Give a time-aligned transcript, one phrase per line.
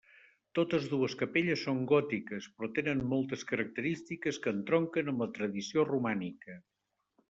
[0.59, 6.63] Totes dues capelles són gòtiques, però tenen moltes característiques que entronquen amb la tradició romànica.